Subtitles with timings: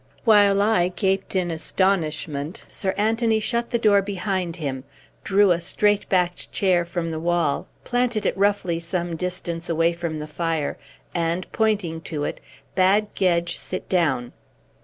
[0.25, 4.83] While I gaped in astonishment, Sir Anthony shut the door behind him,
[5.23, 10.17] drew a straight backed chair from the wall, planted it roughly some distance away from
[10.17, 10.75] the fire,
[11.13, 12.41] and, pointing to it,
[12.73, 14.33] bade Gedge sit down.